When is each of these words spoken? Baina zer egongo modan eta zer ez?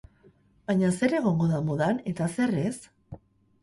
Baina 0.71 0.89
zer 0.95 1.15
egongo 1.19 1.61
modan 1.69 2.03
eta 2.15 2.33
zer 2.39 2.61
ez? 2.67 2.77